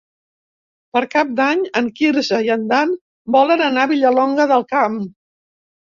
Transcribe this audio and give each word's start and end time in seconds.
Per 0.97 1.01
Cap 1.15 1.33
d'Any 1.39 1.61
en 1.83 1.91
Quirze 1.99 2.39
i 2.47 2.51
en 2.55 2.65
Dan 2.73 2.97
volen 3.39 3.65
anar 3.67 3.85
a 3.85 3.91
Vilallonga 3.95 4.49
del 4.55 4.69
Camp. 4.73 4.97